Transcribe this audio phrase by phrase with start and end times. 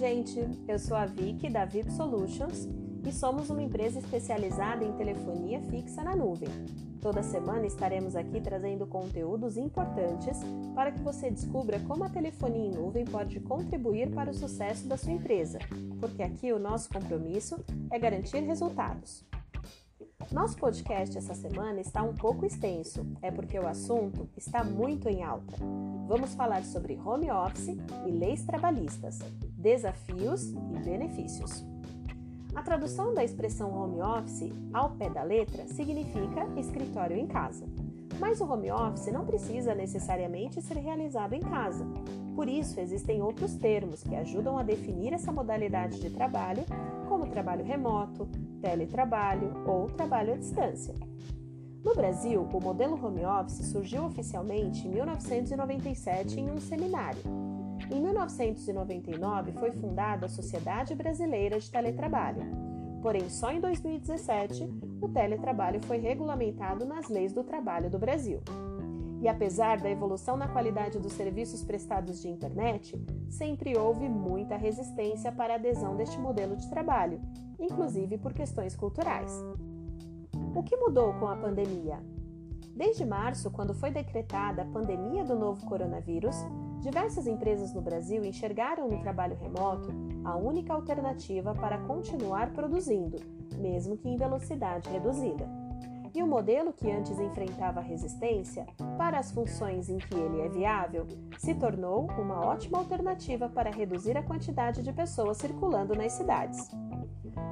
[0.00, 0.40] gente!
[0.66, 2.66] Eu sou a Vicky da VIP Solutions
[3.06, 6.48] e somos uma empresa especializada em telefonia fixa na nuvem.
[7.02, 10.38] Toda semana estaremos aqui trazendo conteúdos importantes
[10.74, 14.96] para que você descubra como a telefonia em nuvem pode contribuir para o sucesso da
[14.96, 15.58] sua empresa,
[16.00, 19.22] porque aqui o nosso compromisso é garantir resultados.
[20.32, 25.22] Nosso podcast essa semana está um pouco extenso, é porque o assunto está muito em
[25.24, 25.56] alta.
[26.06, 27.76] Vamos falar sobre home office
[28.06, 29.18] e leis trabalhistas,
[29.60, 31.64] desafios e benefícios.
[32.54, 37.64] A tradução da expressão home office ao pé da letra significa escritório em casa.
[38.18, 41.86] Mas o home office não precisa necessariamente ser realizado em casa.
[42.34, 46.64] Por isso, existem outros termos que ajudam a definir essa modalidade de trabalho,
[47.08, 48.28] como trabalho remoto,
[48.60, 50.94] teletrabalho ou trabalho à distância.
[51.84, 57.49] No Brasil, o modelo home office surgiu oficialmente em 1997 em um seminário.
[57.90, 62.46] Em 1999 foi fundada a Sociedade Brasileira de Teletrabalho.
[63.02, 64.68] Porém, só em 2017
[65.00, 68.40] o teletrabalho foi regulamentado nas leis do trabalho do Brasil.
[69.20, 72.96] E apesar da evolução na qualidade dos serviços prestados de internet,
[73.28, 77.20] sempre houve muita resistência para a adesão deste modelo de trabalho,
[77.58, 79.32] inclusive por questões culturais.
[80.54, 81.98] O que mudou com a pandemia?
[82.74, 86.36] Desde março, quando foi decretada a pandemia do novo coronavírus,
[86.80, 89.90] diversas empresas no Brasil enxergaram no trabalho remoto
[90.24, 93.18] a única alternativa para continuar produzindo,
[93.56, 95.48] mesmo que em velocidade reduzida.
[96.12, 98.66] E o modelo que antes enfrentava resistência,
[98.98, 101.06] para as funções em que ele é viável,
[101.38, 106.68] se tornou uma ótima alternativa para reduzir a quantidade de pessoas circulando nas cidades.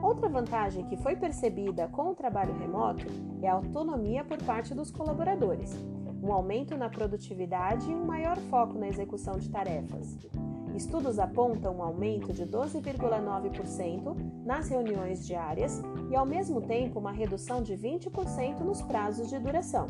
[0.00, 3.06] Outra vantagem que foi percebida com o trabalho remoto
[3.42, 5.74] é a autonomia por parte dos colaboradores,
[6.24, 10.16] um aumento na produtividade e um maior foco na execução de tarefas.
[10.74, 17.62] Estudos apontam um aumento de 12,9% nas reuniões diárias e, ao mesmo tempo, uma redução
[17.62, 19.86] de 20% nos prazos de duração.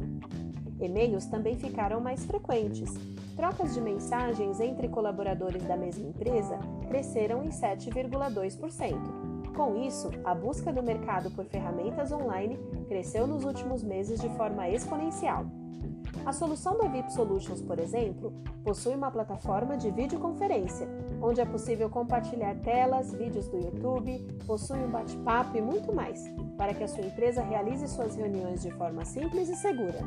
[0.81, 2.93] E-mails também ficaram mais frequentes.
[3.37, 6.59] Trocas de mensagens entre colaboradores da mesma empresa
[6.89, 9.55] cresceram em 7,2%.
[9.55, 12.59] Com isso, a busca do mercado por ferramentas online
[12.89, 15.47] cresceu nos últimos meses de forma exponencial.
[16.27, 18.33] A solução da VIP Solutions, por exemplo,
[18.65, 20.89] possui uma plataforma de videoconferência,
[21.21, 26.25] onde é possível compartilhar telas, vídeos do YouTube, possui um bate-papo e muito mais,
[26.57, 29.99] para que a sua empresa realize suas reuniões de forma simples e segura.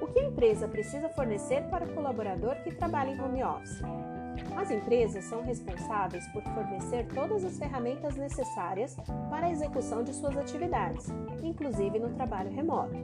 [0.00, 3.82] O que a empresa precisa fornecer para o colaborador que trabalha em home office?
[4.56, 8.96] As empresas são responsáveis por fornecer todas as ferramentas necessárias
[9.30, 11.06] para a execução de suas atividades,
[11.42, 12.96] inclusive no trabalho remoto.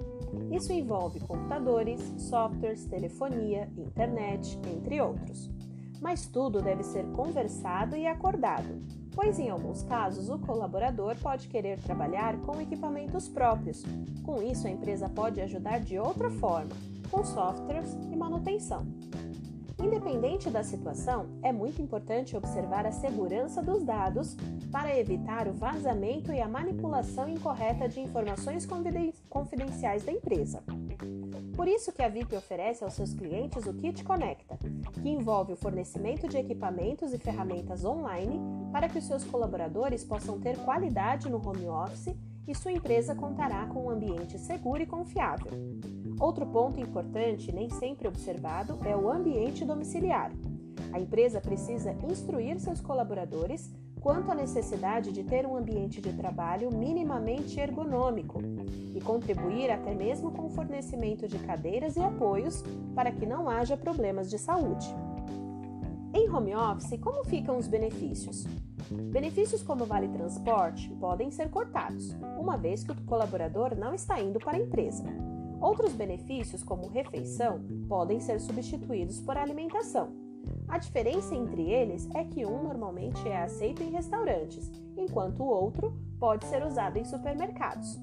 [0.50, 5.50] Isso envolve computadores, softwares, telefonia, internet, entre outros.
[6.00, 8.82] Mas tudo deve ser conversado e acordado,
[9.14, 13.82] pois em alguns casos o colaborador pode querer trabalhar com equipamentos próprios.
[14.22, 16.72] Com isso, a empresa pode ajudar de outra forma,
[17.10, 18.86] com softwares e manutenção.
[19.84, 24.34] Independente da situação, é muito importante observar a segurança dos dados
[24.72, 28.66] para evitar o vazamento e a manipulação incorreta de informações
[29.28, 30.64] confidenciais da empresa.
[31.54, 34.58] Por isso que a VIP oferece aos seus clientes o Kit Conecta,
[35.02, 38.40] que envolve o fornecimento de equipamentos e ferramentas online
[38.72, 43.66] para que os seus colaboradores possam ter qualidade no home office e sua empresa contará
[43.66, 45.52] com um ambiente seguro e confiável.
[46.20, 50.30] Outro ponto importante, nem sempre observado, é o ambiente domiciliar.
[50.92, 56.70] A empresa precisa instruir seus colaboradores quanto à necessidade de ter um ambiente de trabalho
[56.70, 58.38] minimamente ergonômico
[58.94, 62.62] e contribuir até mesmo com o fornecimento de cadeiras e apoios
[62.94, 64.86] para que não haja problemas de saúde.
[66.16, 68.44] Em home office, como ficam os benefícios?
[68.88, 74.38] Benefícios como vale transporte podem ser cortados, uma vez que o colaborador não está indo
[74.38, 75.02] para a empresa.
[75.60, 80.12] Outros benefícios, como refeição, podem ser substituídos por alimentação.
[80.68, 85.98] A diferença entre eles é que um normalmente é aceito em restaurantes, enquanto o outro
[86.20, 87.98] pode ser usado em supermercados.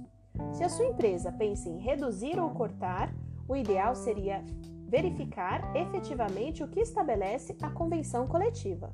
[0.52, 3.16] Se a sua empresa pensa em reduzir ou cortar,
[3.48, 4.44] o ideal seria
[4.92, 8.92] verificar efetivamente o que estabelece a convenção coletiva.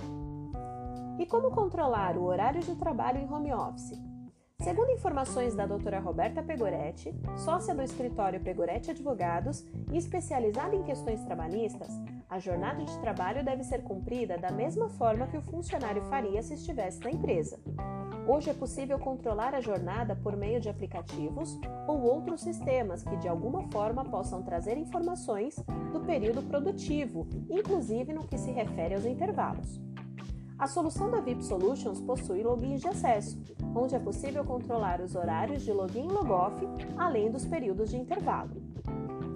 [1.18, 4.00] E como controlar o horário de trabalho em home office?
[4.62, 11.24] Segundo informações da doutora Roberta Pegoretti, sócia do escritório Pegoretti Advogados e especializada em questões
[11.24, 11.90] trabalhistas,
[12.30, 16.54] a jornada de trabalho deve ser cumprida da mesma forma que o funcionário faria se
[16.54, 17.60] estivesse na empresa.
[18.28, 21.58] Hoje é possível controlar a jornada por meio de aplicativos
[21.88, 25.56] ou outros sistemas que de alguma forma possam trazer informações
[25.94, 29.80] do período produtivo, inclusive no que se refere aos intervalos.
[30.60, 33.42] A solução da VIP Solutions possui logins de acesso,
[33.74, 38.62] onde é possível controlar os horários de login e logoff, além dos períodos de intervalo.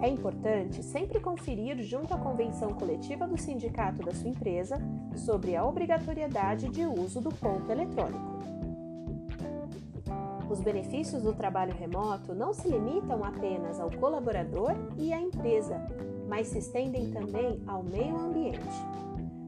[0.01, 4.77] É importante sempre conferir junto à convenção coletiva do sindicato da sua empresa
[5.15, 8.50] sobre a obrigatoriedade de uso do ponto eletrônico.
[10.51, 15.81] Os benefícios do trabalho remoto não se limitam apenas ao colaborador e à empresa,
[16.27, 18.59] mas se estendem também ao meio ambiente.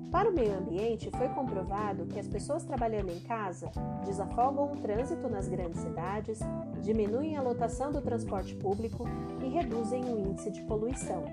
[0.09, 3.69] Para o meio ambiente, foi comprovado que as pessoas trabalhando em casa
[4.05, 6.39] desafogam o trânsito nas grandes cidades,
[6.81, 9.05] diminuem a lotação do transporte público
[9.43, 11.25] e reduzem o índice de poluição.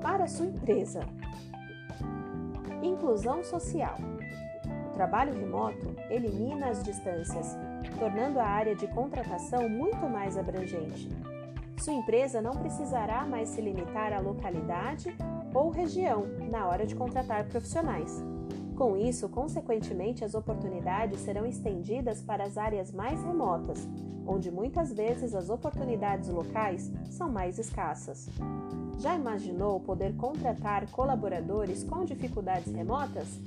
[0.00, 1.00] Para a sua empresa,
[2.82, 3.96] inclusão social.
[4.88, 7.54] O trabalho remoto elimina as distâncias,
[7.98, 11.08] tornando a área de contratação muito mais abrangente.
[11.78, 15.16] Sua empresa não precisará mais se limitar à localidade
[15.52, 18.22] ou região na hora de contratar profissionais.
[18.76, 23.88] Com isso, consequentemente, as oportunidades serão estendidas para as áreas mais remotas,
[24.26, 28.28] onde muitas vezes as oportunidades locais são mais escassas.
[28.98, 33.40] Já imaginou poder contratar colaboradores com dificuldades remotas?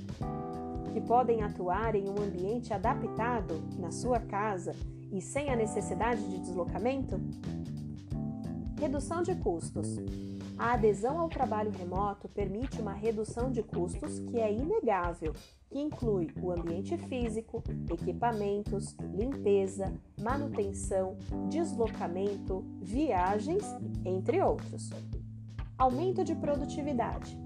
[0.96, 4.74] Que podem atuar em um ambiente adaptado na sua casa
[5.12, 7.20] e sem a necessidade de deslocamento?
[8.80, 9.94] Redução de custos.
[10.56, 15.34] A adesão ao trabalho remoto permite uma redução de custos que é inegável,
[15.68, 17.62] que inclui o ambiente físico,
[17.92, 21.18] equipamentos, limpeza, manutenção,
[21.50, 23.66] deslocamento, viagens,
[24.02, 24.88] entre outros.
[25.76, 27.45] Aumento de produtividade.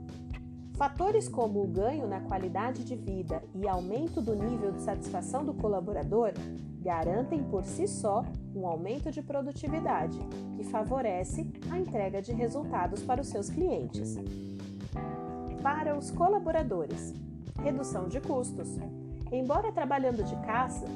[0.81, 5.53] Fatores como o ganho na qualidade de vida e aumento do nível de satisfação do
[5.53, 6.33] colaborador
[6.81, 8.25] garantem por si só
[8.57, 10.19] um aumento de produtividade,
[10.57, 14.17] que favorece a entrega de resultados para os seus clientes.
[15.63, 17.13] Para os colaboradores,
[17.63, 18.79] redução de custos.
[19.31, 20.87] Embora trabalhando de casa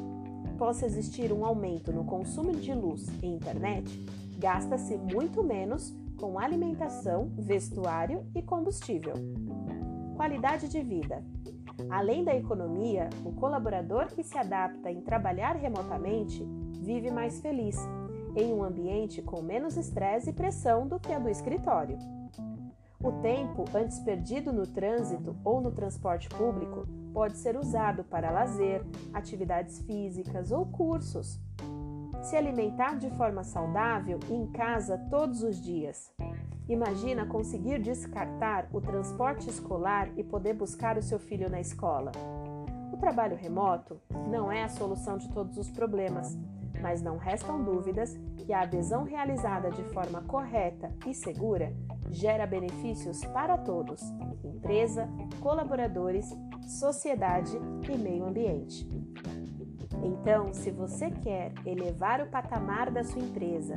[0.57, 4.03] possa existir um aumento no consumo de luz e internet,
[4.39, 9.13] gasta-se muito menos com alimentação, vestuário e combustível.
[10.17, 11.23] Qualidade de vida.
[11.91, 16.47] Além da economia, o colaborador que se adapta em trabalhar remotamente
[16.81, 17.77] vive mais feliz,
[18.37, 21.99] em um ambiente com menos estresse e pressão do que a do escritório.
[23.03, 28.85] O tempo antes perdido no trânsito ou no transporte público pode ser usado para lazer,
[29.13, 31.41] atividades físicas ou cursos.
[32.23, 36.11] Se alimentar de forma saudável em casa todos os dias.
[36.69, 42.11] Imagina conseguir descartar o transporte escolar e poder buscar o seu filho na escola.
[42.93, 44.01] O trabalho remoto
[44.31, 46.39] não é a solução de todos os problemas,
[46.81, 51.75] mas não restam dúvidas que a adesão realizada de forma correta e segura
[52.11, 54.01] gera benefícios para todos:
[54.43, 55.07] empresa,
[55.41, 56.35] colaboradores,
[56.67, 57.59] sociedade
[57.91, 58.89] e meio ambiente.
[60.03, 63.77] Então, se você quer elevar o patamar da sua empresa,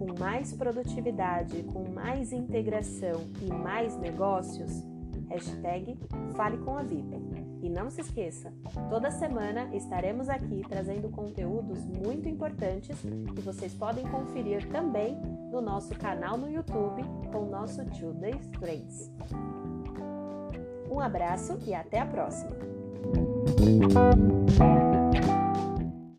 [0.00, 4.82] com mais produtividade, com mais integração e mais negócios?
[5.28, 5.98] Hashtag
[6.34, 7.20] Fale com a VIP.
[7.62, 8.50] E não se esqueça,
[8.88, 15.20] toda semana estaremos aqui trazendo conteúdos muito importantes que vocês podem conferir também
[15.52, 19.12] no nosso canal no YouTube com o nosso Days Trends.
[20.90, 22.56] Um abraço e até a próxima!